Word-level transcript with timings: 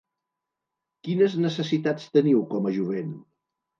Quines 1.07 1.37
necessitats 1.43 2.09
teniu 2.17 2.43
com 2.55 2.71
a 2.71 2.75
jovent? 2.79 3.13